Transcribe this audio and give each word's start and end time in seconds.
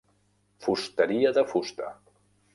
Fusteria 0.67 1.33
de 1.39 1.45
fusta. 1.53 1.93